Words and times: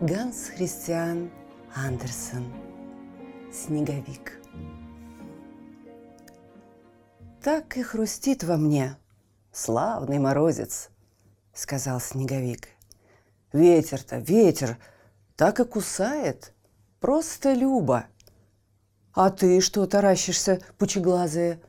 Ганс 0.00 0.48
Христиан 0.56 1.30
Андерсон 1.74 2.50
Снеговик 3.52 4.40
Так 7.42 7.76
и 7.76 7.82
хрустит 7.82 8.42
во 8.42 8.56
мне 8.56 8.96
славный 9.52 10.18
морозец, 10.18 10.88
сказал 11.52 12.00
Снеговик. 12.00 12.68
Ветер-то, 13.52 14.16
ветер, 14.16 14.78
так 15.36 15.60
и 15.60 15.66
кусает, 15.66 16.54
просто 16.98 17.52
люба. 17.52 18.06
А 19.12 19.28
ты 19.28 19.60
что 19.60 19.84
таращишься, 19.84 20.62
пучеглазая? 20.78 21.60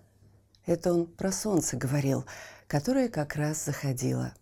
Это 0.66 0.94
он 0.94 1.06
про 1.06 1.34
солнце 1.34 1.76
говорил, 1.76 2.26
которое 2.68 3.10
как 3.10 3.36
раз 3.36 3.66
заходило. 3.66 4.34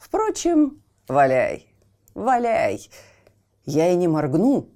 Впрочем, 0.00 0.82
валяй, 1.08 1.66
валяй, 2.14 2.88
я 3.68 3.92
и 3.92 3.96
не 3.96 4.08
моргну, 4.08 4.70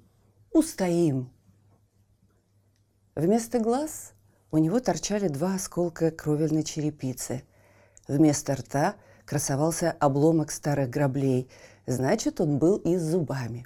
устоим. 0.51 1.31
Вместо 3.15 3.59
глаз 3.59 4.13
у 4.51 4.59
него 4.59 4.79
торчали 4.79 5.29
два 5.29 5.55
осколка 5.55 6.11
кровельной 6.11 6.63
черепицы. 6.63 7.43
Вместо 8.07 8.53
рта 8.53 8.93
красовался 9.25 9.95
обломок 9.99 10.51
старых 10.51 10.91
граблей, 10.91 11.49
значит, 11.87 12.39
он 12.39 12.59
был 12.59 12.77
и 12.77 12.95
с 12.97 13.01
зубами. 13.01 13.65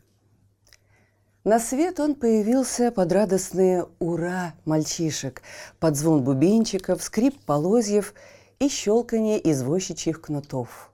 На 1.44 1.59
свет 1.59 2.00
он 2.00 2.16
появился 2.16 2.89
под 2.89 3.12
радостные 3.12 3.86
«Ура!» 4.00 4.53
мальчишек, 4.64 5.41
под 5.80 5.97
звон 5.97 6.23
бубенчиков, 6.23 7.03
скрип 7.03 7.38
полозьев 7.44 8.14
и 8.59 8.69
щелканье 8.69 9.52
извозчичьих 9.52 10.22
кнутов. 10.22 10.94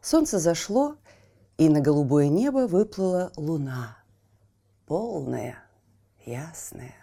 Солнце 0.00 0.40
зашло, 0.40 0.96
и 1.58 1.68
на 1.68 1.80
голубое 1.80 2.28
небо 2.28 2.66
выплыла 2.66 3.32
луна. 3.36 3.98
Полная, 4.86 5.58
ясная. 6.24 6.94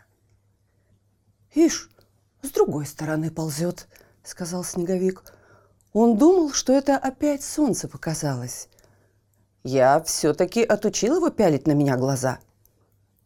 «Ишь, 1.54 1.92
с 2.42 2.50
другой 2.50 2.86
стороны 2.86 3.30
ползет»,— 3.30 3.88
сказал 4.24 4.64
Снеговик. 4.64 5.24
Он 5.94 6.18
думал, 6.18 6.52
что 6.52 6.74
это 6.74 6.98
опять 6.98 7.44
солнце 7.44 7.88
показалось. 7.88 8.70
Я 9.64 10.02
все-таки 10.02 10.64
отучил 10.64 11.18
его 11.18 11.30
пялить 11.30 11.68
на 11.68 11.74
меня 11.74 11.98
глаза. 11.98 12.40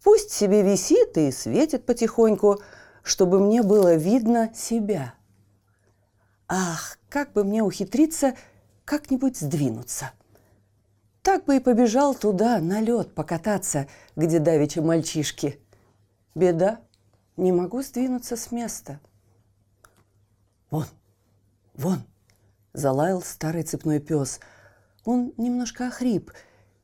Пусть 0.04 0.32
себе 0.32 0.62
висит 0.62 1.18
и 1.18 1.32
светит 1.32 1.86
потихоньку, 1.86 2.62
чтобы 3.04 3.40
мне 3.40 3.62
было 3.64 3.96
видно 3.96 4.52
себя. 4.56 5.14
Ах, 6.48 6.98
как 7.10 7.34
бы 7.34 7.44
мне 7.44 7.62
ухитриться 7.62 8.36
как-нибудь 8.86 9.38
сдвинуться. 9.38 10.12
Так 11.22 11.46
бы 11.46 11.58
и 11.58 11.60
побежал 11.60 12.16
туда, 12.16 12.60
на 12.60 12.80
лед 12.80 13.14
покататься, 13.14 13.88
где 14.16 14.40
давеча 14.40 14.82
мальчишки. 14.82 15.60
Беда, 16.34 16.80
не 17.36 17.52
могу 17.52 17.82
сдвинуться 17.82 18.36
с 18.36 18.52
места. 18.52 19.00
Вон, 20.72 20.86
вон, 21.74 22.04
залаял 22.74 23.22
старый 23.22 23.64
цепной 23.64 24.00
пес. 24.00 24.40
Он 25.04 25.34
немножко 25.38 25.88
охрип, 25.88 26.32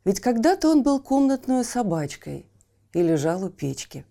ведь 0.04 0.20
когда-то 0.20 0.70
он 0.70 0.84
был 0.84 1.00
комнатной 1.00 1.64
собачкой 1.64 2.46
и 2.94 3.02
лежал 3.02 3.44
у 3.44 3.50
печки. 3.50 4.06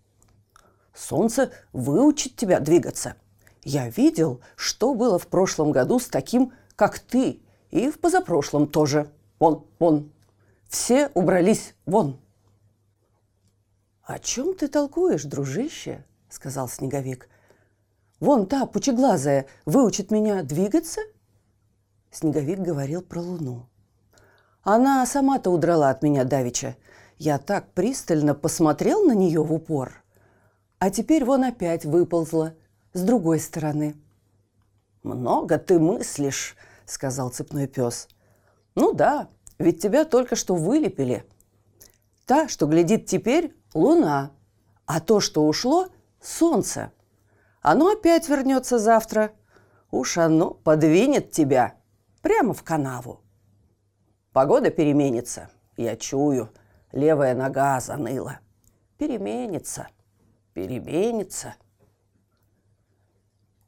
Солнце 0.95 1.51
выучит 1.73 2.37
тебя 2.37 2.61
двигаться. 2.61 3.17
Я 3.63 3.89
видел, 3.89 4.41
что 4.57 4.95
было 4.95 5.19
в 5.19 5.27
прошлом 5.27 5.73
году 5.73 5.99
с 5.99 6.07
таким, 6.07 6.53
как 6.77 6.99
ты, 6.99 7.41
и 7.71 7.91
в 7.91 7.99
позапрошлом 7.99 8.69
тоже. 8.69 9.11
Вон, 9.39 9.67
вон, 9.79 10.13
все 10.69 11.09
убрались 11.15 11.75
вон. 11.87 12.21
«О 14.03 14.19
чем 14.19 14.55
ты 14.55 14.69
толкуешь, 14.69 15.25
дружище?»– 15.25 16.05
сказал 16.29 16.69
Снеговик. 16.69 17.29
«Вон 18.21 18.47
та, 18.47 18.67
пучеглазая, 18.67 19.47
выучит 19.65 20.11
меня 20.11 20.43
двигаться?» 20.43 21.01
Снеговик 22.11 22.59
говорил 22.59 23.01
про 23.03 23.21
луну. 23.21 23.69
«Она 24.63 25.05
сама-то 25.07 25.51
удрала 25.51 25.91
от 25.91 26.03
меня 26.03 26.25
давеча. 26.25 26.77
Я 27.17 27.39
так 27.39 27.73
пристально 27.73 28.35
посмотрел 28.35 29.05
на 29.05 29.13
нее 29.13 29.43
в 29.43 29.53
упор. 29.53 30.03
А 30.79 30.91
теперь 30.91 31.25
вон 31.25 31.45
опять 31.45 31.85
выползла 31.85 32.55
с 32.93 33.03
другой 33.03 33.41
стороны». 33.41 33.97
«Много 35.03 35.59
ты 35.59 35.79
мыслишь»,– 35.79 36.57
сказал 36.87 37.31
цепной 37.31 37.67
пес. 37.67 38.09
«Ну 38.75 38.93
да, 38.93 39.29
ведь 39.59 39.83
тебя 39.83 40.05
только 40.05 40.37
что 40.37 40.55
вылепили. 40.55 41.25
Та, 42.27 42.49
что 42.49 42.67
глядит 42.67 43.07
теперь, 43.07 43.55
луна, 43.75 44.33
а 44.87 45.01
то, 45.01 45.21
что 45.21 45.47
ушло, 45.47 45.89
солнце. 46.21 46.93
Оно 47.61 47.93
опять 47.93 48.29
вернется 48.29 48.79
завтра. 48.79 49.33
Уж 49.91 50.19
оно 50.19 50.51
подвинет 50.51 51.31
тебя 51.31 51.75
прямо 52.21 52.53
в 52.55 52.63
канаву. 52.63 53.21
Погода 54.33 54.71
переменится, 54.71 55.51
я 55.77 55.97
чую. 55.97 56.51
Левая 56.93 57.35
нога 57.35 57.81
заныла. 57.81 58.41
Переменится, 58.99 59.89
переменится. 60.53 61.55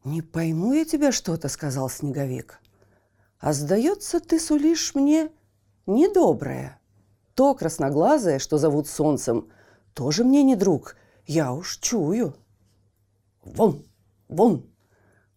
«Не 0.05 0.23
пойму 0.23 0.73
я 0.73 0.85
тебя 0.85 1.11
что-то»,— 1.11 1.49
сказал 1.51 1.91
Снеговик. 1.91 2.61
«А 3.41 3.53
сдается, 3.53 4.21
ты 4.21 4.39
сулишь 4.39 4.95
мне 4.95 5.31
недоброе. 5.87 6.79
То 7.35 7.55
красноглазое, 7.55 8.39
что 8.39 8.59
зовут 8.59 8.89
солнцем, 8.89 9.51
тоже 9.95 10.25
мне 10.25 10.43
не 10.43 10.57
друг, 10.57 10.97
я 11.27 11.53
уж 11.53 11.79
чую. 11.79 12.35
Вон, 13.43 13.85
вон, 14.29 14.67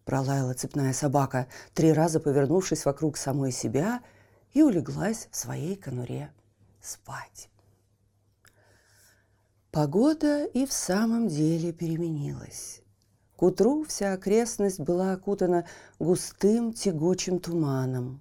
пролаяла 0.04 0.54
цепная 0.54 0.92
собака, 0.92 1.46
три 1.74 1.92
раза 1.92 2.20
повернувшись 2.20 2.84
вокруг 2.84 3.16
самой 3.16 3.52
себя 3.52 4.00
и 4.52 4.62
улеглась 4.62 5.28
в 5.30 5.36
своей 5.36 5.76
конуре 5.76 6.32
спать. 6.80 7.48
Погода 9.70 10.46
и 10.46 10.66
в 10.66 10.72
самом 10.72 11.28
деле 11.28 11.72
переменилась. 11.72 12.82
К 13.36 13.44
утру 13.44 13.84
вся 13.84 14.14
окрестность 14.14 14.80
была 14.80 15.12
окутана 15.12 15.64
густым 15.98 16.72
тягучим 16.72 17.38
туманом. 17.38 18.20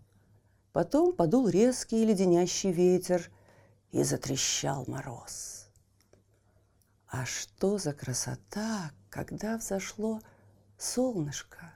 Потом 0.73 1.13
подул 1.13 1.47
резкий 1.47 2.05
леденящий 2.05 2.71
ветер 2.71 3.31
и 3.91 4.03
затрещал 4.03 4.85
мороз. 4.87 5.67
А 7.07 7.25
что 7.25 7.79
за 7.79 7.93
красота, 7.93 8.91
когда 9.09 9.57
взошло 9.57 10.21
солнышко! 10.77 11.73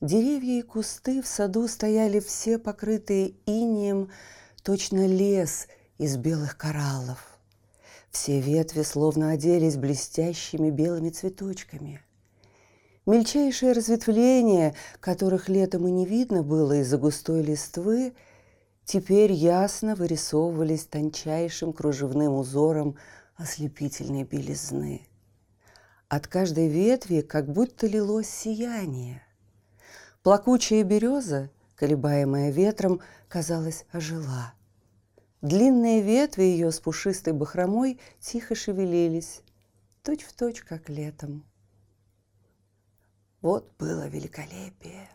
Деревья 0.00 0.58
и 0.58 0.62
кусты 0.62 1.22
в 1.22 1.26
саду 1.26 1.68
стояли 1.68 2.20
все 2.20 2.58
покрытые 2.58 3.34
инеем, 3.46 4.10
точно 4.62 5.06
лес 5.06 5.68
из 5.98 6.16
белых 6.16 6.56
кораллов. 6.56 7.38
Все 8.10 8.40
ветви 8.40 8.82
словно 8.82 9.30
оделись 9.30 9.76
блестящими 9.76 10.70
белыми 10.70 11.10
цветочками– 11.10 12.00
Мельчайшие 13.08 13.72
разветвления, 13.72 14.74
которых 15.00 15.48
летом 15.48 15.88
и 15.88 15.90
не 15.90 16.04
видно 16.04 16.42
было 16.42 16.82
из-за 16.82 16.98
густой 16.98 17.40
листвы, 17.40 18.12
теперь 18.84 19.32
ясно 19.32 19.94
вырисовывались 19.94 20.84
тончайшим 20.84 21.72
кружевным 21.72 22.34
узором 22.34 22.96
ослепительной 23.36 24.24
белизны. 24.24 25.08
От 26.08 26.26
каждой 26.26 26.68
ветви 26.68 27.22
как 27.22 27.50
будто 27.50 27.86
лилось 27.86 28.28
сияние. 28.28 29.22
Плакучая 30.22 30.84
береза, 30.84 31.48
колебаемая 31.76 32.50
ветром, 32.50 33.00
казалось, 33.28 33.86
ожила. 33.90 34.52
Длинные 35.40 36.02
ветви 36.02 36.42
ее 36.42 36.70
с 36.70 36.78
пушистой 36.78 37.32
бахромой 37.32 38.00
тихо 38.20 38.54
шевелились, 38.54 39.40
точь-в-точь, 40.02 40.56
точь, 40.56 40.62
как 40.62 40.90
летом. 40.90 41.47
Вот 43.40 43.72
было 43.78 44.08
великолепие. 44.08 45.08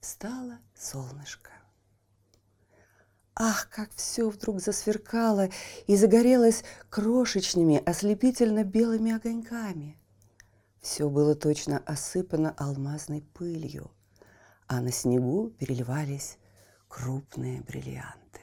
встало 0.00 0.58
солнышко. 0.74 1.52
Ах, 3.36 3.68
как 3.70 3.92
все 3.92 4.28
вдруг 4.28 4.60
засверкало 4.60 5.50
и 5.86 5.94
загорелось 5.94 6.64
крошечными, 6.90 7.80
ослепительно-белыми 7.84 9.12
огоньками. 9.12 9.96
Все 10.80 11.08
было 11.08 11.36
точно 11.36 11.78
осыпано 11.86 12.52
алмазной 12.56 13.22
пылью, 13.22 13.92
а 14.66 14.80
на 14.80 14.90
снегу 14.90 15.50
переливались 15.50 16.38
крупные 16.88 17.60
бриллианты. 17.60 18.40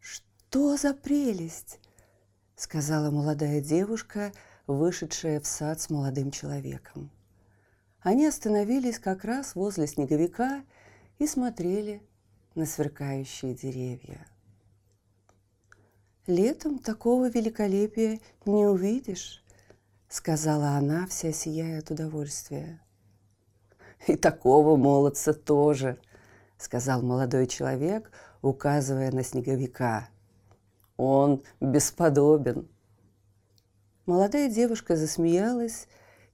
«Что 0.00 0.76
за 0.76 0.94
прелесть!»— 0.94 1.78
сказала 2.56 3.10
молодая 3.12 3.60
девушка, 3.60 4.32
вышедшая 4.74 5.40
в 5.40 5.46
сад 5.46 5.80
с 5.80 5.90
молодым 5.90 6.30
человеком. 6.30 7.10
Они 8.00 8.26
остановились 8.26 8.98
как 8.98 9.24
раз 9.24 9.54
возле 9.54 9.86
снеговика 9.86 10.64
и 11.18 11.26
смотрели 11.26 12.02
на 12.54 12.66
сверкающие 12.66 13.54
деревья. 13.54 14.26
«Летом 16.26 16.78
такого 16.78 17.28
великолепия 17.28 18.20
не 18.44 18.66
увидишь»,— 18.66 19.44
сказала 20.08 20.70
она, 20.70 21.06
вся 21.06 21.32
сияя 21.32 21.78
от 21.80 21.90
удовольствия. 21.90 22.80
«И 24.06 24.16
такого 24.16 24.76
молодца 24.76 25.32
тоже»,— 25.32 25.98
сказал 26.58 27.02
молодой 27.02 27.46
человек, 27.46 28.10
указывая 28.40 29.10
на 29.12 29.22
снеговика. 29.22 30.08
«Он 30.96 31.42
бесподобен». 31.60 32.68
Молодая 34.04 34.50
девушка 34.50 34.96
засмеялась, 34.96 35.86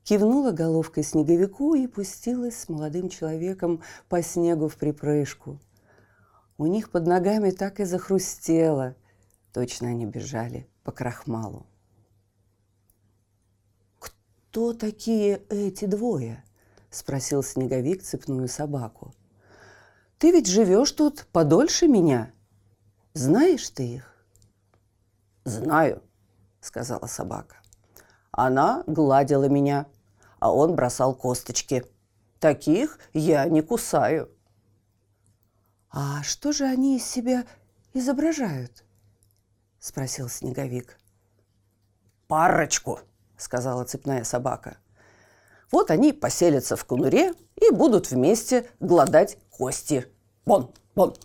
кивнула 0.02 0.52
головкой 0.52 1.02
снеговику 1.02 1.74
и 1.74 1.86
пустилась 1.86 2.58
с 2.58 2.68
молодым 2.70 3.10
человеком 3.10 3.82
по 4.08 4.22
снегу 4.22 4.68
в 4.68 4.76
припрыжку. 4.76 5.60
У 6.56 6.66
них 6.66 6.90
под 6.90 7.06
ногами 7.06 7.50
так 7.50 7.78
и 7.80 7.84
захрустело. 7.84 8.96
Точно 9.52 9.88
они 9.88 10.06
бежали 10.06 10.66
по 10.82 10.92
крахмалу. 10.92 11.66
«Кто 13.98 14.72
такие 14.72 15.42
эти 15.50 15.84
двое?»– 15.84 16.42
спросил 16.90 17.42
Снеговик 17.42 18.02
цепную 18.02 18.48
собаку. 18.48 19.12
«Ты 20.16 20.32
ведь 20.32 20.46
живешь 20.46 20.92
тут 20.92 21.26
подольше 21.32 21.86
меня. 21.86 22.32
Знаешь 23.12 23.68
ты 23.68 23.86
их?» 23.96 24.14
«Знаю»,– 25.44 26.02
сказала 26.60 27.06
собака. 27.06 27.57
Она 28.40 28.84
гладила 28.86 29.48
меня, 29.48 29.88
а 30.38 30.54
он 30.54 30.76
бросал 30.76 31.12
косточки. 31.12 31.84
Таких 32.38 33.00
я 33.12 33.44
не 33.48 33.62
кусаю. 33.62 34.30
«А 35.90 36.22
что 36.22 36.52
же 36.52 36.64
они 36.64 36.98
из 36.98 37.04
себя 37.04 37.46
изображают?»– 37.94 38.84
спросил 39.80 40.28
Снеговик. 40.28 41.00
«Парочку»,– 42.28 43.00
сказала 43.36 43.82
цепная 43.82 44.22
собака. 44.22 44.76
«Вот 45.72 45.90
они 45.90 46.12
поселятся 46.12 46.76
в 46.76 46.84
конуре 46.84 47.34
и 47.56 47.72
будут 47.72 48.12
вместе 48.12 48.70
гладать 48.78 49.36
кости. 49.50 50.06
Вон, 50.44 50.72
вон!» 50.94 51.16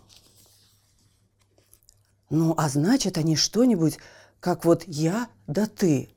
«Ну, 2.28 2.54
а 2.56 2.68
значит, 2.68 3.18
они 3.18 3.36
что-нибудь, 3.36 4.00
как 4.40 4.64
вот 4.64 4.82
я 4.88 5.28
да 5.46 5.66
ты?» 5.66 6.13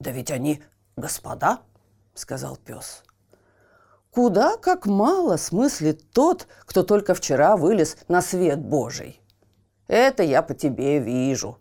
«Да 0.00 0.10
ведь 0.10 0.30
они 0.30 0.62
господа»,– 0.96 1.60
сказал 2.14 2.56
пес. 2.56 3.04
Куда 4.10 4.56
как 4.56 4.86
мало 4.86 5.36
смыслит 5.36 6.10
тот, 6.10 6.48
кто 6.66 6.82
только 6.82 7.14
вчера 7.14 7.56
вылез 7.56 7.96
на 8.08 8.22
свет 8.22 8.58
Божий. 8.58 9.20
Это 9.86 10.24
я 10.24 10.42
по 10.42 10.52
тебе 10.52 10.98
вижу. 10.98 11.58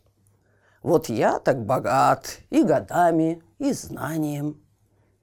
Вот 0.82 1.10
я 1.10 1.40
так 1.40 1.64
богат 1.64 2.40
и 2.50 2.64
годами, 2.64 3.44
и 3.60 3.72
знанием. 3.72 4.64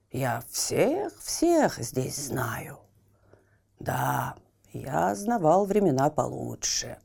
Я 0.09 0.41
всех-всех 0.49 1.79
здесь 1.79 2.15
знаю. 2.15 2.79
Да, 3.79 4.35
я 4.71 5.13
знавал 5.15 5.65
времена 5.65 6.09
получше. 6.09 6.97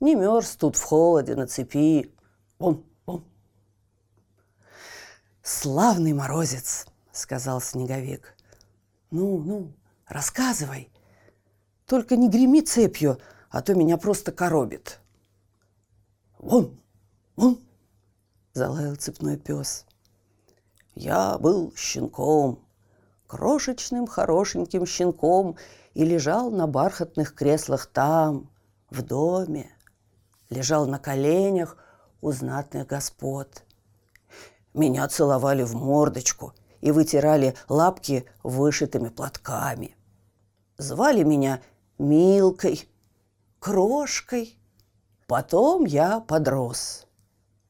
Не 0.00 0.16
мерз 0.16 0.56
тут 0.56 0.76
в 0.76 0.82
холоде 0.82 1.36
на 1.36 1.46
цепи. 1.46 2.12
Вон. 2.58 2.84
«Славный 5.44 6.14
морозец!»— 6.14 6.86
сказал 7.12 7.60
Снеговик. 7.60 8.34
Ну, 9.10 9.38
ну, 9.38 9.72
рассказывай. 10.08 10.90
Только 11.86 12.16
не 12.16 12.30
греми 12.30 12.62
цепью, 12.62 13.20
а 13.50 13.60
то 13.60 13.74
меня 13.74 13.98
просто 13.98 14.32
коробит. 14.32 14.98
Вон, 16.38 16.80
вон, 17.36 17.60
залаял 18.54 18.96
цепной 18.96 19.36
пес. 19.36 19.84
Я 20.94 21.36
был 21.38 21.74
щенком, 21.76 22.58
крошечным 23.26 24.06
хорошеньким 24.06 24.86
щенком 24.86 25.56
и 25.92 26.04
лежал 26.04 26.50
на 26.50 26.66
бархатных 26.66 27.34
креслах 27.34 27.84
там, 27.84 28.50
в 28.88 29.02
доме. 29.02 29.70
Лежал 30.48 30.86
на 30.86 30.98
коленях 30.98 31.76
у 32.22 32.32
знатных 32.32 32.86
господ. 32.86 33.62
Меня 34.74 35.08
целовали 35.08 35.62
в 35.62 35.74
мордочку– 35.74 36.52
и 36.84 36.90
вытирали 36.90 37.54
лапки 37.70 38.26
вышитыми 38.42 39.08
платками. 39.08 39.96
Звали 40.76 41.22
меня 41.22 41.62
Милкой, 41.96 42.86
Крошкой. 43.58 44.58
Потом 45.26 45.86
я 45.86 46.20
подрос. 46.20 47.06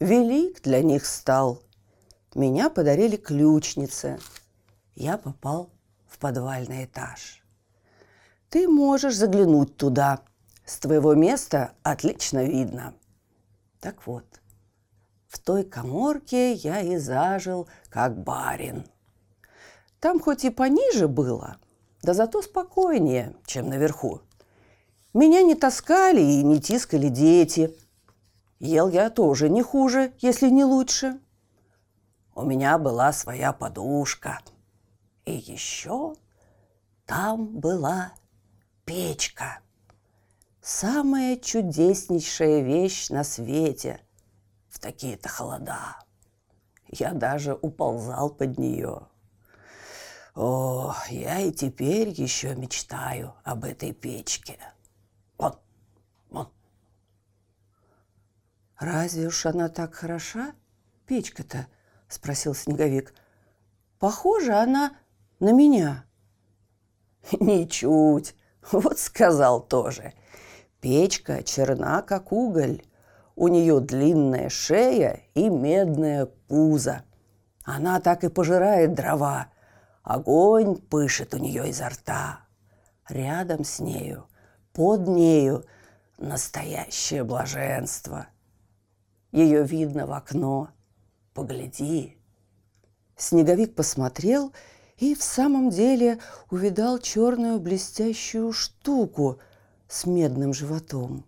Велик 0.00 0.62
для 0.62 0.82
них 0.82 1.06
стал. 1.06 1.62
Меня 2.34 2.70
подарили 2.70 3.16
ключнице. 3.16 4.18
Я 4.96 5.16
попал 5.16 5.70
в 6.08 6.18
подвальный 6.18 6.86
этаж. 6.86 7.40
Ты 8.48 8.66
можешь 8.68 9.14
заглянуть 9.14 9.76
туда. 9.76 10.22
С 10.64 10.80
твоего 10.80 11.14
места 11.14 11.74
отлично 11.84 12.42
видно. 12.42 12.94
Так 13.78 14.08
вот, 14.08 14.24
в 15.34 15.38
той 15.40 15.64
коморке 15.64 16.52
я 16.52 16.80
и 16.80 16.96
зажил, 16.96 17.68
как 17.90 18.22
барин. 18.22 18.86
Там 19.98 20.20
хоть 20.20 20.44
и 20.44 20.50
пониже 20.50 21.08
было, 21.08 21.56
да 22.02 22.14
зато 22.14 22.40
спокойнее, 22.40 23.34
чем 23.44 23.68
наверху. 23.68 24.20
Меня 25.12 25.42
не 25.42 25.56
таскали 25.56 26.20
и 26.20 26.42
не 26.44 26.60
тискали 26.60 27.08
дети. 27.08 27.76
Ел 28.60 28.88
я 28.88 29.10
тоже 29.10 29.48
не 29.48 29.62
хуже, 29.62 30.12
если 30.20 30.48
не 30.50 30.64
лучше. 30.64 31.18
У 32.36 32.42
меня 32.44 32.78
была 32.78 33.12
своя 33.12 33.52
подушка. 33.52 34.38
И 35.24 35.32
еще 35.32 36.14
там 37.06 37.58
была 37.58 38.12
печка. 38.84 39.58
Самая 40.62 41.36
чудеснейшая 41.36 42.60
вещь 42.60 43.10
на 43.10 43.24
свете 43.24 44.00
в 44.74 44.80
такие-то 44.80 45.28
холода. 45.28 45.96
Я 46.88 47.12
даже 47.12 47.54
уползал 47.54 48.30
под 48.30 48.58
нее. 48.58 49.06
О, 50.34 50.94
я 51.10 51.38
и 51.38 51.52
теперь 51.52 52.08
еще 52.08 52.56
мечтаю 52.56 53.34
об 53.44 53.64
этой 53.64 53.92
печке. 53.92 54.58
Вон, 55.38 55.56
вон. 56.28 56.48
Разве 58.78 59.28
уж 59.28 59.46
она 59.46 59.68
так 59.68 59.94
хороша, 59.94 60.54
печка-то? 61.06 61.68
Спросил 62.08 62.54
Снеговик. 62.54 63.14
Похожа 64.00 64.60
она 64.60 64.96
на 65.38 65.52
меня. 65.52 66.04
Ничуть. 67.32 68.34
Вот 68.72 68.98
сказал 68.98 69.60
тоже. 69.64 70.14
Печка 70.80 71.44
черна, 71.44 72.02
как 72.02 72.32
уголь. 72.32 72.82
У 73.36 73.48
нее 73.48 73.80
длинная 73.80 74.48
шея 74.48 75.22
и 75.34 75.48
медное 75.48 76.26
пузо. 76.26 77.02
Она 77.64 78.00
так 78.00 78.24
и 78.24 78.28
пожирает 78.28 78.94
дрова, 78.94 79.48
Огонь 80.04 80.76
пышет 80.76 81.32
у 81.32 81.38
нее 81.38 81.70
изо 81.70 81.88
рта. 81.88 82.40
Рядом 83.08 83.64
с 83.64 83.80
нею, 83.80 84.28
под 84.74 85.08
нею 85.08 85.64
настоящее 86.18 87.24
блаженство. 87.24 88.26
Ее 89.32 89.64
видно 89.64 90.06
в 90.06 90.12
окно. 90.12 90.68
Погляди. 91.32 92.18
Снеговик 93.16 93.74
посмотрел 93.74 94.52
и 94.98 95.14
в 95.14 95.22
самом 95.22 95.70
деле 95.70 96.18
увидал 96.50 96.98
черную 96.98 97.58
блестящую 97.58 98.52
штуку 98.52 99.40
с 99.88 100.04
медным 100.04 100.52
животом. 100.52 101.24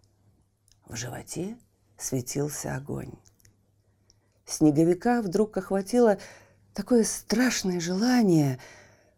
В 0.86 0.96
животе 0.96 1.56
светился 1.98 2.74
огонь. 2.74 3.12
Снеговика 4.44 5.22
вдруг 5.22 5.56
охватило 5.56 6.18
такое 6.72 7.04
страшное 7.04 7.80
желание 7.80 8.58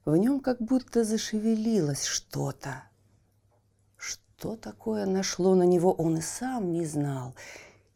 В 0.05 0.17
нем 0.17 0.41
как 0.41 0.61
будто 0.61 1.05
зашевелилось 1.05 2.05
что-то. 2.05 2.85
Что 3.97 4.57
такое 4.57 5.05
нашло 5.05 5.55
на 5.55 5.65
него, 5.65 5.93
он 5.93 6.17
и 6.17 6.23
сам 6.23 6.73
не 6.73 6.87
знал 6.87 7.35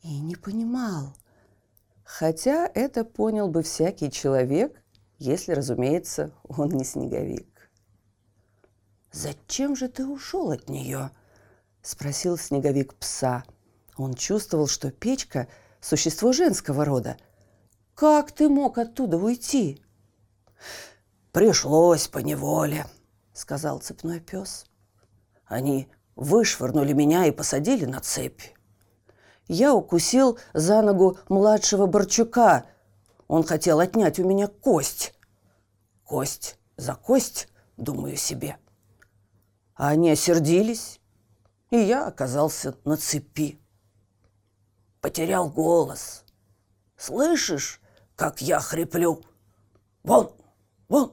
и 0.02 0.20
не 0.20 0.36
понимал. 0.36 1.14
Хотя 2.04 2.70
это 2.74 3.04
понял 3.04 3.48
бы 3.48 3.62
всякий 3.62 4.10
человек, 4.10 4.82
если, 5.18 5.52
разумеется, 5.52 6.32
он 6.42 6.68
не 6.70 6.84
снеговик. 6.84 7.70
«Зачем 9.12 9.76
же 9.76 9.88
ты 9.88 10.06
ушел 10.06 10.50
от 10.50 10.68
нее?»– 10.68 11.10
спросил 11.82 12.36
снеговик 12.36 12.94
пса. 12.94 13.44
Он 14.02 14.14
чувствовал, 14.14 14.66
что 14.66 14.90
печка– 14.90 15.46
существо 15.80 16.32
женского 16.32 16.84
рода. 16.84 17.16
«Как 17.94 18.32
ты 18.32 18.48
мог 18.48 18.78
оттуда 18.78 19.16
уйти?» 19.16 19.80
«Пришлось 21.30 22.08
по 22.08 22.18
неволе»,– 22.18 22.86
сказал 23.32 23.78
цепной 23.78 24.18
пес. 24.18 24.66
«Они 25.44 25.88
вышвырнули 26.16 26.92
меня 26.94 27.26
и 27.26 27.30
посадили 27.30 27.84
на 27.84 28.00
цепь. 28.00 28.42
Я 29.46 29.72
укусил 29.72 30.36
за 30.52 30.82
ногу 30.82 31.18
младшего 31.28 31.86
Борчука. 31.86 32.66
Он 33.28 33.44
хотел 33.44 33.78
отнять 33.78 34.18
у 34.18 34.24
меня 34.26 34.48
кость. 34.48 35.14
Кость 36.04 36.58
за 36.76 36.96
кость, 36.96 37.48
думаю 37.76 38.16
себе. 38.16 38.56
А 39.74 39.90
они 39.90 40.10
осердились, 40.10 41.00
и 41.70 41.76
я 41.76 42.06
оказался 42.06 42.76
на 42.84 42.96
цепи. 42.96 43.61
Потерял 45.02 45.50
голос. 45.50 46.24
Слышишь, 46.96 47.80
как 48.14 48.40
я 48.40 48.60
хриплю? 48.60 49.20
Вон, 50.04 50.32
вон. 50.88 51.12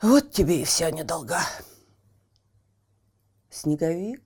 Вот 0.00 0.32
тебе 0.32 0.62
и 0.62 0.64
вся 0.64 0.90
недолга. 0.90 1.40
Снеговик 3.50 4.22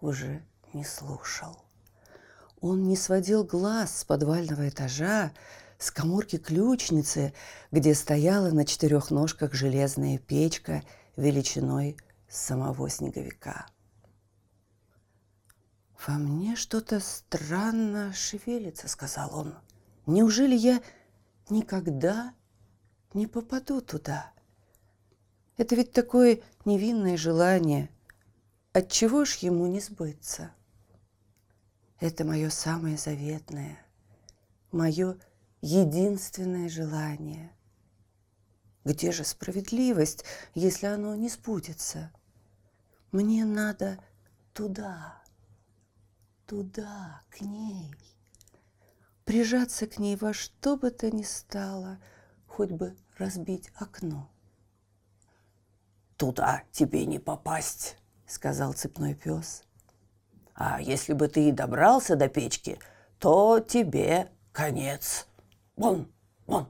уже 0.00 0.46
не 0.72 0.84
слушал. 0.84 1.64
Он 2.60 2.84
не 2.84 2.94
сводил 2.94 3.42
глаз 3.42 3.98
с 3.98 4.04
подвального 4.04 4.68
этажа, 4.68 5.32
с 5.78 5.90
коморки 5.90 6.38
ключницы, 6.38 7.34
где 7.72 7.92
стояла 7.96 8.50
на 8.50 8.64
четырех 8.64 9.10
ножках 9.10 9.52
железная 9.52 10.18
печка 10.18 10.84
величиной 11.16 11.96
самого 12.28 12.88
снеговика. 12.88 13.66
«Во 16.06 16.14
мне 16.14 16.56
что-то 16.56 16.98
странно 16.98 18.12
шевелится»,— 18.14 18.88
сказал 18.88 19.36
он. 19.38 19.54
«Неужели 20.06 20.54
я 20.54 20.82
никогда 21.50 22.34
не 23.12 23.26
попаду 23.26 23.82
туда? 23.82 24.32
Это 25.58 25.74
ведь 25.74 25.92
такое 25.92 26.40
невинное 26.64 27.18
желание. 27.18 27.90
Отчего 28.72 29.26
ж 29.26 29.34
ему 29.36 29.66
не 29.66 29.80
сбыться?» 29.80 30.52
Это 31.98 32.24
мое 32.24 32.48
самое 32.48 32.96
заветное, 32.96 33.78
мое 34.72 35.18
единственное 35.60 36.70
желание. 36.70 37.52
Где 38.84 39.12
же 39.12 39.22
справедливость, 39.22 40.24
если 40.54 40.86
оно 40.86 41.14
не 41.14 41.28
сбудется? 41.28 42.10
Мне 43.12 43.44
надо 43.44 44.02
туда, 44.54 45.19
туда, 46.50 47.22
к 47.30 47.42
ней. 47.42 47.94
Прижаться 49.24 49.86
к 49.86 50.00
ней 50.00 50.16
во 50.16 50.32
что 50.32 50.76
бы 50.76 50.90
то 50.90 51.08
ни 51.08 51.22
стало, 51.22 52.00
хоть 52.48 52.72
бы 52.72 52.96
разбить 53.18 53.70
окно. 53.76 54.28
«Туда 56.16 56.64
тебе 56.72 57.06
не 57.06 57.20
попасть»,— 57.20 57.98
сказал 58.26 58.72
цепной 58.72 59.14
пес. 59.14 59.62
А 60.54 60.80
если 60.80 61.12
бы 61.12 61.28
ты 61.28 61.48
и 61.48 61.52
добрался 61.52 62.16
до 62.16 62.28
печки, 62.28 62.80
то 63.20 63.60
тебе 63.60 64.32
конец. 64.50 65.28
Вон, 65.76 66.12
вон. 66.46 66.68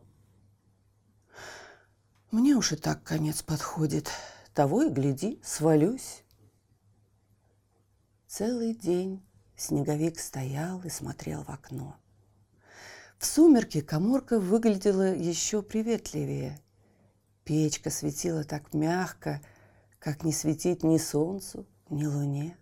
Мне 2.30 2.54
уж 2.54 2.72
и 2.72 2.76
так 2.76 3.02
конец 3.02 3.42
подходит. 3.42 4.10
Того 4.52 4.82
и 4.82 4.90
гляди, 4.90 5.40
свалюсь. 5.42 6.22
Целый 8.28 8.74
день 8.74 9.24
снеговик 9.60 10.18
стоял 10.18 10.82
и 10.82 10.88
смотрел 10.88 11.44
в 11.44 11.50
окно. 11.50 11.96
В 13.18 13.26
сумерке 13.26 13.82
коморка 13.82 14.40
выглядела 14.40 15.14
еще 15.14 15.62
приветливее. 15.62 16.58
Печка 17.44 17.90
светила 17.90 18.44
так 18.44 18.72
мягко, 18.72 19.42
как 19.98 20.24
не 20.24 20.32
светить 20.32 20.82
ни 20.82 20.96
солнцу, 20.96 21.66
ни 21.90 22.06
луне. 22.06 22.56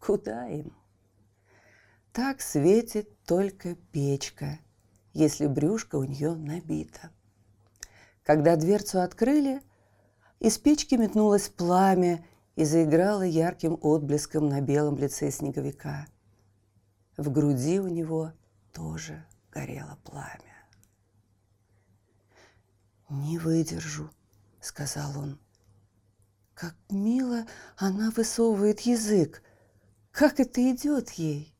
Куда 0.00 0.48
им? 0.48 0.72
Так 2.12 2.40
светит 2.40 3.22
только 3.24 3.74
печка, 3.92 4.58
если 5.12 5.46
брюшко 5.46 5.96
у 5.96 6.04
нее 6.04 6.34
набито. 6.34 7.10
Когда 8.22 8.56
дверцу 8.56 9.02
открыли, 9.02 9.60
из 10.40 10.56
печки 10.56 10.94
метнулось 10.94 11.48
пламя 11.48 12.24
и 12.58 12.64
заиграло 12.64 13.22
ярким 13.22 13.78
отблеском 13.80 14.48
на 14.48 14.60
белом 14.60 14.98
лице 14.98 15.30
снеговика. 15.30 16.08
В 17.16 17.30
груди 17.30 17.78
у 17.78 17.86
него 17.86 18.32
тоже 18.72 19.24
горело 19.52 19.96
пламя. 20.02 20.66
«Не 23.08 23.38
выдержу»,— 23.38 24.10
сказал 24.60 25.16
он. 25.16 25.38
«Как 26.54 26.74
мило 26.90 27.46
она 27.76 28.10
высовывает 28.10 28.80
язык, 28.80 29.40
как 30.10 30.40
это 30.40 30.60
идет 30.72 31.10
ей? 31.10 31.54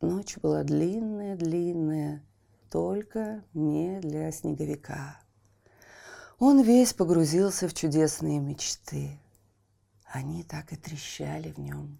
Ночь 0.00 0.38
была 0.38 0.64
длинная-длинная, 0.64 2.24
только 2.70 3.44
не 3.52 4.00
для 4.00 4.32
снеговика. 4.32 5.20
Он 6.40 6.62
весь 6.62 6.94
погрузился 6.94 7.68
в 7.68 7.74
чудесные 7.74 8.40
мечты. 8.40 9.20
Они 10.06 10.42
так 10.42 10.72
и 10.72 10.76
трещали 10.76 11.52
в 11.52 11.58
нем 11.58 11.98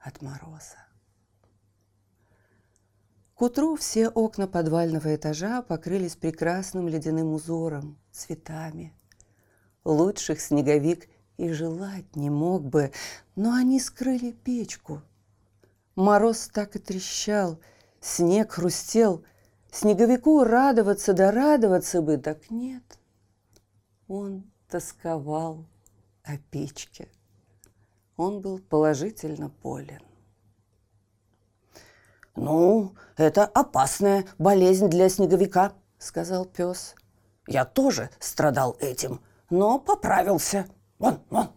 от 0.00 0.20
мороза. 0.20 0.84
К 3.36 3.42
утру 3.42 3.76
все 3.76 4.08
окна 4.08 4.48
подвального 4.48 5.14
этажа 5.14 5.62
покрылись 5.62 6.16
прекрасным 6.16 6.88
ледяным 6.88 7.32
узором, 7.34 7.96
цветами. 8.10 8.92
Лучших 9.84 10.40
снеговик 10.40 11.08
и 11.36 11.52
желать 11.52 12.16
не 12.16 12.30
мог 12.30 12.64
бы, 12.64 12.90
но 13.36 13.54
они 13.54 13.78
скрыли 13.78 14.32
печку. 14.32 15.02
Мороз 15.94 16.48
так 16.52 16.74
и 16.74 16.80
трещал, 16.80 17.60
снег 18.00 18.54
хрустел. 18.54 19.24
Снеговику 19.70 20.42
радоваться 20.42 21.12
да 21.12 21.30
радоваться 21.30 22.02
бы, 22.02 22.16
так 22.16 22.50
нет. 22.50 22.97
Он 24.08 24.50
тосковал 24.68 25.66
о 26.24 26.36
печке. 26.50 27.08
Он 28.16 28.40
был 28.40 28.58
положительно 28.58 29.48
болен. 29.62 30.02
«Ну, 32.34 32.94
это 33.16 33.44
опасная 33.44 34.24
болезнь 34.38 34.88
для 34.88 35.08
снеговика»,— 35.08 35.72
сказал 35.98 36.44
пес. 36.44 36.94
«Я 37.46 37.64
тоже 37.64 38.10
страдал 38.18 38.76
этим, 38.80 39.20
но 39.50 39.78
поправился». 39.78 40.66
Вон, 40.98 41.22
вон. 41.30 41.52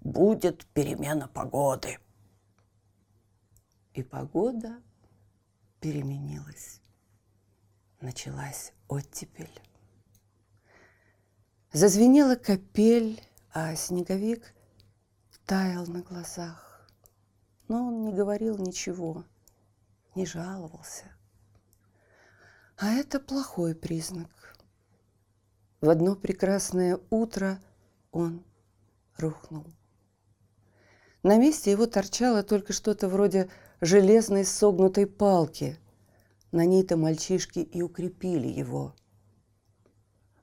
Будет 0.00 0.64
перемена 0.66 1.26
погоды. 1.28 1.98
И 3.94 4.02
погода 4.02 4.80
переменилась. 5.80 6.80
Началась 8.00 8.72
оттепель. 8.86 9.50
Зазвенела 11.80 12.34
капель, 12.34 13.22
а 13.54 13.76
снеговик 13.76 14.52
таял 15.46 15.86
на 15.86 16.02
глазах. 16.02 16.84
Но 17.68 17.86
он 17.86 18.02
не 18.02 18.12
говорил 18.12 18.58
ничего, 18.58 19.24
не 20.16 20.26
жаловался. 20.26 21.04
А 22.78 22.94
это 22.94 23.20
плохой 23.20 23.76
признак. 23.76 24.28
В 25.80 25.88
одно 25.88 26.16
прекрасное 26.16 26.98
утро 27.10 27.62
он 28.10 28.44
рухнул. 29.16 29.64
На 31.22 31.38
месте 31.38 31.70
его 31.70 31.86
торчало 31.86 32.42
только 32.42 32.72
что-то 32.72 33.08
вроде 33.08 33.50
железной 33.80 34.44
согнутой 34.44 35.06
палки. 35.06 35.78
На 36.50 36.64
ней-то 36.64 36.96
мальчишки 36.96 37.60
и 37.60 37.82
укрепили 37.82 38.48
его. 38.48 38.96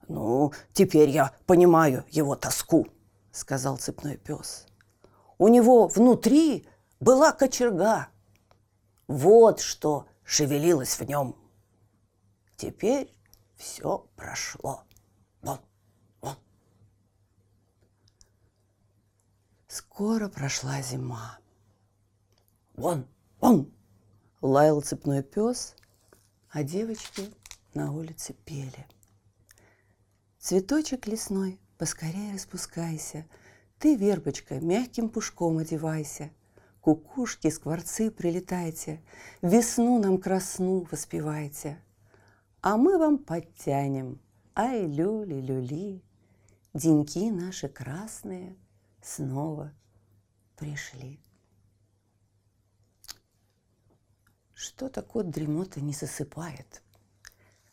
«Ну, 0.07 0.53
теперь 0.73 1.09
я 1.09 1.33
понимаю 1.45 2.05
его 2.09 2.35
тоску»,— 2.35 2.87
сказал 3.31 3.77
цепной 3.77 4.17
пес. 4.17 4.67
«У 5.37 5.47
него 5.47 5.87
внутри 5.87 6.67
была 6.99 7.31
кочерга. 7.31 8.07
Вот 9.07 9.59
что 9.59 10.07
шевелилось 10.23 10.99
в 10.99 11.03
нем. 11.07 11.35
Теперь 12.55 13.15
все 13.55 14.07
прошло. 14.15 14.83
Вон, 15.41 15.59
вон. 16.21 16.35
Скоро 19.67 20.29
прошла 20.29 20.81
зима. 20.81 21.39
Вон, 22.75 23.07
вон. 23.39 23.71
Лаял 24.41 24.81
цепной 24.81 25.23
пес, 25.23 25.75
а 26.49 26.63
девочки 26.63 27.33
на 27.73 27.91
улице 27.91 28.33
пели. 28.33 28.87
Цветочек 30.45 31.07
лесной, 31.07 31.59
поскорее 31.79 32.33
распускайся, 32.33 33.25
Ты, 33.79 33.95
вербочка, 33.95 34.59
мягким 34.59 35.09
пушком 35.09 35.57
одевайся, 35.57 36.29
Кукушки, 36.81 37.49
скворцы 37.49 38.11
прилетайте, 38.11 39.01
Весну 39.41 39.99
нам 39.99 40.19
красну 40.19 40.87
воспевайте, 40.91 41.81
А 42.61 42.77
мы 42.77 42.99
вам 42.99 43.17
подтянем, 43.17 44.21
ай, 44.53 44.85
люли-люли, 44.85 46.03
Деньки 46.75 47.31
наши 47.31 47.67
красные 47.67 48.55
снова 49.01 49.73
пришли. 50.57 51.19
Что-то 54.53 55.01
кот 55.01 55.31
дремота 55.31 55.81
не 55.81 55.93
засыпает. 55.93 56.83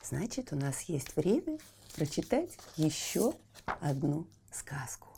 Значит, 0.02 0.55
у 0.55 0.57
нас 0.57 0.81
есть 0.85 1.14
время 1.17 1.59
прочитать 1.92 2.50
еще 2.76 3.34
одну 3.80 4.26
сказку. 4.50 5.08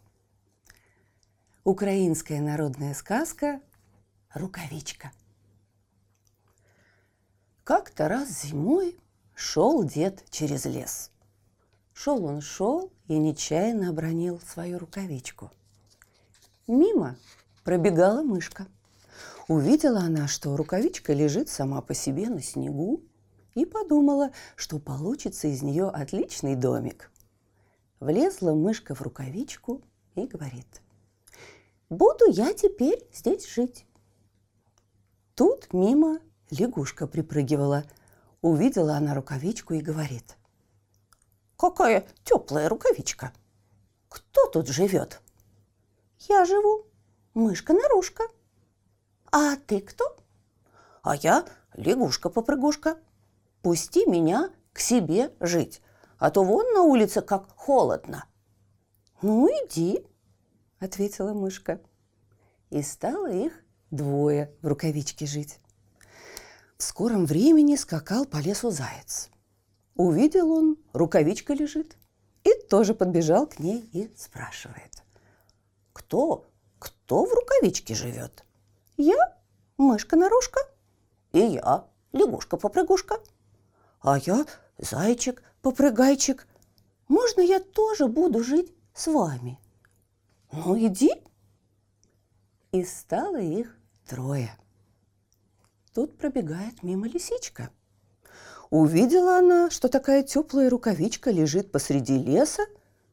Украинская 1.65 2.41
народная 2.41 2.95
сказка 2.95 3.61
«Рукавичка». 4.35 5.13
Как-то 7.65 8.09
раз 8.09 8.43
зимой 8.43 8.99
шел 9.35 9.83
дед 9.85 10.25
через 10.31 10.67
лес. 10.67 11.11
Шел 11.95 12.25
он 12.27 12.43
шел 12.43 12.93
и 13.09 13.17
нечаянно 13.17 13.89
обронил 13.89 14.41
свою 14.41 14.79
рукавичку. 14.79 15.51
Мимо 16.67 17.17
пробегала 17.63 18.23
мышка. 18.23 18.67
Увидела 19.49 20.01
она, 20.01 20.29
что 20.29 20.57
рукавичка 20.57 21.13
лежит 21.13 21.49
сама 21.49 21.81
по 21.81 21.95
себе 21.95 22.29
на 22.29 22.43
снегу, 22.43 23.03
и 23.55 23.65
подумала, 23.65 24.31
что 24.57 24.79
получится 24.79 25.49
из 25.49 25.63
нее 25.63 25.89
отличный 25.89 26.57
домик. 26.57 27.11
Влезла 28.01 28.53
мышка 28.53 28.95
в 28.95 29.03
рукавичку 29.03 29.83
и 30.15 30.27
говорит, 30.27 30.83
«Буду 31.89 32.31
я 32.31 32.53
теперь 32.53 33.07
здесь 33.13 33.49
жить». 33.49 33.87
Тут 35.35 35.73
мимо 35.73 36.21
лягушка 36.51 37.07
припрыгивала. 37.07 37.85
Увидела 38.41 38.97
она 38.97 39.15
рукавичку 39.15 39.75
и 39.75 39.81
говорит, 39.81 40.37
«Какая 41.57 42.07
теплая 42.25 42.69
рукавичка! 42.69 43.33
Кто 44.09 44.47
тут 44.49 44.69
живет?» 44.69 45.23
«Я 46.29 46.45
живу, 46.45 46.87
мышка-нарушка». 47.33 48.25
«А 49.33 49.57
ты 49.57 49.81
кто?» 49.81 50.17
«А 51.03 51.17
я 51.17 51.47
лягушка-попрыгушка. 51.75 52.99
Пусти 53.65 54.05
меня 54.05 54.51
к 54.75 54.79
себе 54.79 55.33
жить, 55.41 55.81
а 56.19 56.31
то 56.31 56.45
вон 56.45 56.71
на 56.75 56.83
улице 56.83 57.23
как 57.23 57.49
холодно». 57.57 58.27
«Ну, 59.23 59.49
иди»,— 59.49 60.07
ответила 60.81 61.33
мышка. 61.33 61.81
И 62.69 62.83
стало 62.83 63.33
их 63.33 63.55
двое 63.91 64.55
в 64.61 64.69
рукавичке 64.69 65.25
жить. 65.25 65.61
В 66.77 66.83
скором 66.83 67.25
времени 67.25 67.77
скакал 67.77 68.27
по 68.27 68.37
лесу 68.37 68.71
заяц. 68.71 69.31
Увидел 69.95 70.53
он, 70.53 70.77
рукавичка 70.93 71.55
лежит, 71.55 71.97
и 72.43 72.53
тоже 72.69 72.93
подбежал 72.93 73.47
к 73.47 73.61
ней 73.61 73.89
и 73.95 74.13
спрашивает. 74.15 75.03
«Кто, 75.95 76.45
кто 76.79 77.25
в 77.25 77.33
рукавичке 77.33 77.95
живет?» 77.95 78.45
«Я, 78.99 79.39
мышка-нарушка». 79.79 80.61
«И 81.33 81.39
я, 81.39 81.87
лягушка-попрыгушка». 82.13 83.21
«А 84.05 84.19
я, 84.19 84.45
зайчик-попрыгайчик. 84.77 86.47
Можно 87.09 87.41
я 87.41 87.59
тоже 87.59 88.07
буду 88.07 88.45
жить 88.45 88.71
с 88.93 89.07
вами?» 89.07 89.59
«Ну, 90.53 90.79
иди». 90.79 91.11
И 92.71 92.85
стало 92.85 93.39
их 93.41 93.75
трое. 94.07 94.55
Тут 95.95 96.19
пробегает 96.19 96.83
мимо 96.83 97.09
лисичка. 97.09 97.71
Увидела 98.69 99.39
она, 99.39 99.71
что 99.71 99.89
такая 99.89 100.23
теплая 100.23 100.69
рукавичка 100.69 101.31
лежит 101.31 101.73
посреди 101.73 102.19
леса, 102.19 102.67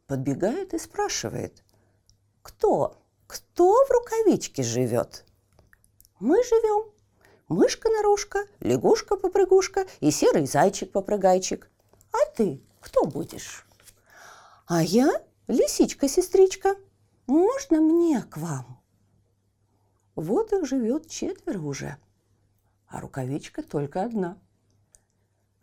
подбегает 0.07 0.73
и 0.73 0.77
спрашивает. 0.77 1.63
«Кто? 2.41 3.01
Кто 3.27 3.71
в 3.85 3.91
рукавичке 3.91 4.61
живет?» 4.61 5.23
«Мы 6.19 6.43
живем. 6.43 6.90
Мышка-нарушка, 7.51 8.45
лягушка-попрыгушка 8.61 9.85
и 9.99 10.09
серый 10.09 10.45
зайчик-попрыгайчик. 10.45 11.69
А 12.13 12.31
ты 12.33 12.61
кто 12.79 13.05
будешь?» 13.05 13.67
«А 14.67 14.81
я 14.81 15.21
лисичка-сестричка. 15.47 16.77
Можно 17.27 17.81
мне 17.81 18.21
к 18.21 18.37
вам?» 18.37 18.81
Вот 20.15 20.53
их 20.53 20.65
живет 20.65 21.09
четверо 21.09 21.59
уже, 21.59 21.97
а 22.87 23.01
рукавичка 23.01 23.63
только 23.63 24.03
одна. 24.03 24.37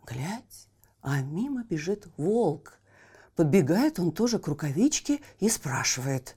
Глядь, 0.05 0.67
а 1.01 1.21
мимо 1.21 1.63
бежит 1.63 2.07
волк. 2.17 2.77
Подбегает 3.35 3.97
он 3.97 4.11
тоже 4.11 4.37
к 4.37 4.47
рукавичке 4.47 5.21
и 5.39 5.49
спрашивает. 5.49 6.35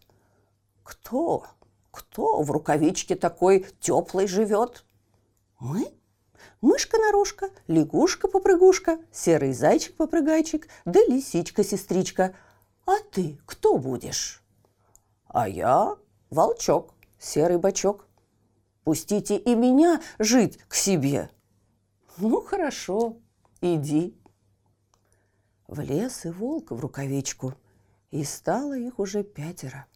«Кто? 0.82 1.46
Кто 1.90 2.40
в 2.40 2.50
рукавичке 2.50 3.16
такой 3.16 3.66
теплый 3.80 4.26
живет?» 4.26 4.86
«Мы?» 5.62 5.94
Мышка-нарушка, 6.60 7.50
лягушка-попрыгушка, 7.68 8.98
серый 9.12 9.52
зайчик-попрыгайчик, 9.52 10.66
да 10.84 10.98
лисичка-сестричка. 11.06 12.34
А 12.84 12.98
ты 13.12 13.38
кто 13.46 13.78
будешь? 13.78 14.42
А 15.28 15.48
я 15.48 15.96
волчок, 16.30 16.94
серый 17.20 17.58
бочок. 17.58 18.08
Пустите 18.82 19.36
и 19.36 19.54
меня 19.54 20.02
жить 20.18 20.58
к 20.66 20.74
себе. 20.74 21.30
Ну, 22.16 22.40
хорошо, 22.40 23.18
иди. 23.60 24.16
В 25.68 25.78
лес 25.78 26.24
и 26.24 26.30
волк 26.30 26.72
в 26.72 26.80
рукавичку, 26.80 27.54
и 28.10 28.24
стало 28.24 28.76
их 28.76 28.98
уже 28.98 29.22
пятеро. 29.22 29.86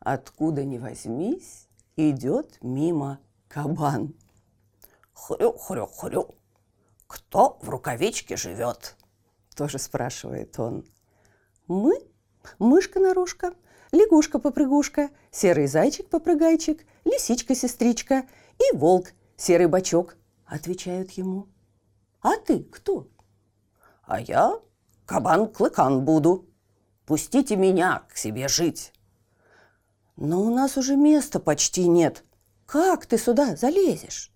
Откуда 0.00 0.64
ни 0.64 0.78
возьмись, 0.78 1.68
идет 1.94 2.58
мимо 2.60 3.20
кабан. 3.46 4.16
Хрю-хрю-хрю. 5.22 6.34
Кто 7.06 7.56
в 7.62 7.68
рукавичке 7.68 8.36
живет? 8.36 8.96
Тоже 9.54 9.78
спрашивает 9.78 10.58
он. 10.58 10.84
Мы, 11.68 11.94
мышка-нарушка, 12.58 13.54
лягушка-попрыгушка, 13.92 15.10
серый 15.30 15.68
зайчик-попрыгайчик, 15.68 16.84
лисичка-сестричка 17.04 18.26
и 18.58 18.76
волк, 18.76 19.12
серый 19.36 19.68
бочок, 19.68 20.16
отвечают 20.44 21.12
ему. 21.12 21.46
А 22.20 22.36
ты 22.36 22.64
кто? 22.64 23.06
А 24.02 24.20
я 24.20 24.58
кабан-клыкан 25.06 26.00
буду. 26.04 26.48
Пустите 27.06 27.54
меня 27.54 28.02
к 28.08 28.16
себе 28.16 28.48
жить. 28.48 28.92
Но 30.16 30.42
у 30.42 30.52
нас 30.52 30.76
уже 30.76 30.96
места 30.96 31.38
почти 31.38 31.86
нет. 31.86 32.24
Как 32.66 33.06
ты 33.06 33.18
сюда 33.18 33.54
залезешь? 33.54 34.31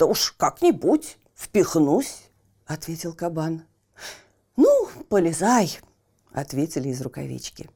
Да 0.00 0.06
уж 0.06 0.32
как-нибудь 0.32 1.18
впихнусь, 1.34 2.30
ответил 2.64 3.12
кабан. 3.12 3.66
Ну, 4.56 4.88
полезай, 5.10 5.78
ответили 6.32 6.88
из 6.88 7.02
рукавички. 7.02 7.68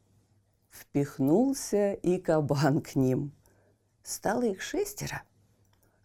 Впихнулся 0.71 1.93
и 1.93 2.17
кабан 2.17 2.81
к 2.81 2.95
ним. 2.95 3.35
Стало 4.03 4.45
их 4.45 4.63
шестеро. 4.63 5.23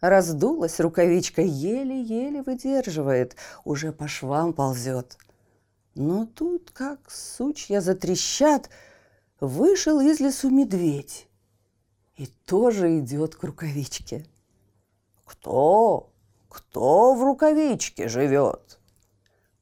Раздулась 0.02 0.78
рукавичка, 0.78 1.40
еле-еле 1.40 2.42
выдерживает, 2.42 3.36
уже 3.64 3.90
по 3.90 4.06
швам 4.06 4.52
ползет. 4.52 5.16
Но 5.94 6.26
тут, 6.26 6.70
как 6.70 7.10
сучья 7.10 7.80
затрещат, 7.80 8.68
вышел 9.40 10.00
из 10.00 10.20
лесу 10.20 10.50
медведь 10.50 11.28
и 12.16 12.26
тоже 12.44 12.98
идет 12.98 13.36
к 13.36 13.42
рукавичке. 13.42 14.26
«Кто? 15.24 16.09
Кто 16.50 17.14
в 17.14 17.24
рукавичке 17.24 18.08
живет?» 18.08 18.80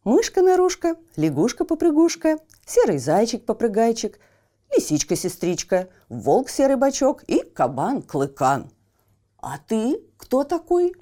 Мышка-нарушка, 0.05 0.97
лягушка-попрыгушка, 1.17 2.39
серый 2.65 2.99
зайчик-попрыгайчик, 2.99 4.19
лисичка-сестричка, 4.75 5.91
волк-серый 6.09 6.77
бачок 6.77 7.23
и 7.25 7.43
кабан-клыкан. 7.43 8.71
А 9.37 9.59
ты 9.59 10.01
кто 10.17 10.45
такой? 10.45 10.95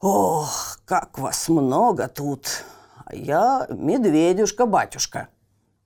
Ох, 0.00 0.80
как 0.84 1.18
вас 1.18 1.48
много 1.48 2.08
тут, 2.08 2.64
А 3.04 3.14
я 3.14 3.66
медведюшка-батюшка. 3.68 5.28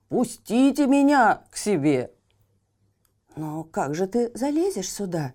Пустите 0.09 0.87
меня 0.87 1.43
к 1.51 1.57
себе. 1.57 2.11
Но 3.35 3.63
как 3.63 3.93
же 3.93 4.07
ты 4.07 4.31
залезешь 4.33 4.91
сюда? 4.91 5.33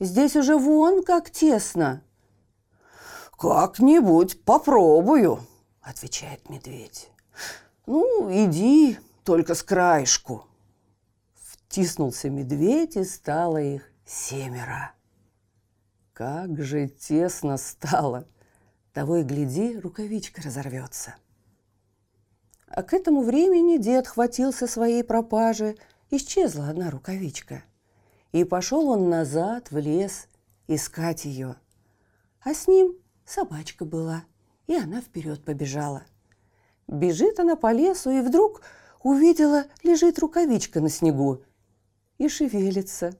Здесь 0.00 0.36
уже 0.36 0.56
вон 0.56 1.02
как 1.02 1.30
тесно. 1.30 2.02
Как-нибудь 3.42 4.44
попробую, 4.44 5.40
отвечает 5.80 6.48
медведь. 6.48 7.10
Ну, 7.86 8.30
иди, 8.30 9.00
только 9.24 9.56
с 9.56 9.64
краешку. 9.64 10.46
Втиснулся 11.34 12.30
медведь, 12.30 12.94
и 12.94 13.02
стало 13.02 13.60
их 13.60 13.82
семеро. 14.06 14.92
Как 16.12 16.62
же 16.62 16.86
тесно 16.86 17.56
стало! 17.56 18.28
Того 18.92 19.16
и 19.16 19.22
гляди, 19.24 19.76
рукавичка 19.76 20.40
разорвется. 20.40 21.16
А 22.68 22.84
к 22.84 22.94
этому 22.94 23.24
времени 23.24 23.76
дед 23.76 24.06
хватился 24.06 24.68
своей 24.68 25.02
пропажи, 25.02 25.76
исчезла 26.10 26.68
одна 26.68 26.90
рукавичка. 26.90 27.64
И 28.30 28.44
пошел 28.44 28.88
он 28.88 29.10
назад 29.10 29.72
в 29.72 29.78
лес 29.78 30.28
искать 30.68 31.24
ее. 31.24 31.56
А 32.44 32.54
с 32.54 32.68
ним 32.68 33.01
собачка 33.32 33.84
была, 33.84 34.24
и 34.66 34.76
она 34.76 35.00
вперед 35.00 35.44
побежала. 35.44 36.04
Бежит 36.86 37.40
она 37.40 37.56
по 37.56 37.72
лесу, 37.72 38.10
и 38.10 38.20
вдруг 38.20 38.62
увидела, 39.02 39.64
лежит 39.82 40.18
рукавичка 40.18 40.80
на 40.80 40.88
снегу 40.88 41.42
и 42.18 42.28
шевелится. 42.28 43.16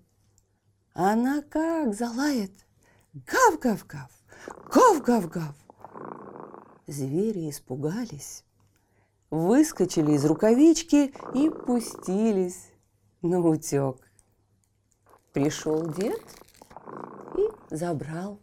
Она 0.94 1.42
как 1.42 1.94
залает. 1.94 2.52
Гав-гав-гав, 3.14 4.10
гав-гав-гав. 4.72 5.54
Звери 6.86 7.50
испугались, 7.50 8.44
выскочили 9.30 10.12
из 10.12 10.24
рукавички 10.24 11.14
и 11.34 11.50
пустились 11.50 12.70
на 13.22 13.40
утек. 13.40 13.96
Пришел 15.32 15.86
дед 15.86 16.22
и 17.36 17.74
забрал 17.74 18.40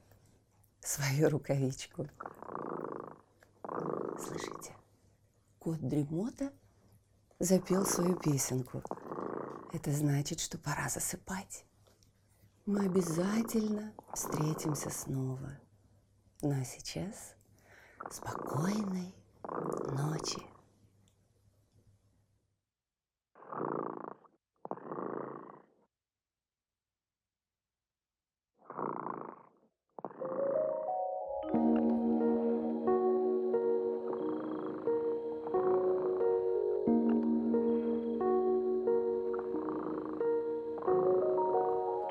свою 0.81 1.29
рукавичку. 1.29 2.07
Слышите, 4.17 4.75
кот 5.59 5.79
Дремота 5.79 6.51
запел 7.39 7.85
свою 7.85 8.15
песенку. 8.15 8.83
Это 9.71 9.91
значит, 9.91 10.39
что 10.39 10.57
пора 10.57 10.89
засыпать. 10.89 11.65
Мы 12.65 12.85
обязательно 12.85 13.93
встретимся 14.13 14.89
снова. 14.89 15.59
Ну 16.41 16.59
а 16.59 16.63
сейчас 16.63 17.35
спокойной 18.11 19.13
ночи. 19.91 20.48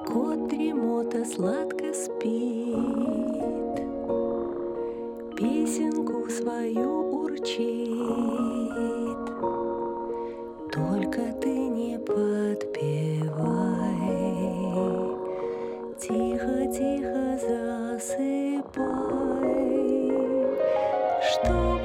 Кот 0.08 0.48
дремота 0.48 1.22
сладко 1.26 1.92
спит, 1.92 3.76
Песенку 5.36 6.30
свою 6.30 7.20
урчит. 7.20 7.98
Только 10.72 11.20
ты 11.42 11.50
не 11.50 11.98
подпевай, 11.98 13.18
Тихо-тихо 16.00 17.38
засыпай, 17.46 18.78
Чтобы 21.22 21.77